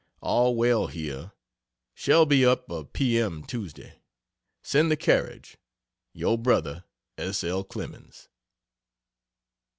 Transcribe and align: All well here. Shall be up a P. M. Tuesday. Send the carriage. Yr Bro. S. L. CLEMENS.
All 0.21 0.55
well 0.55 0.87
here. 0.87 1.31
Shall 1.93 2.25
be 2.25 2.43
up 2.43 2.71
a 2.71 2.83
P. 2.85 3.19
M. 3.19 3.43
Tuesday. 3.43 4.01
Send 4.63 4.89
the 4.89 4.97
carriage. 4.97 5.57
Yr 6.15 6.37
Bro. 6.39 6.79
S. 7.19 7.43
L. 7.43 7.63
CLEMENS. 7.63 8.27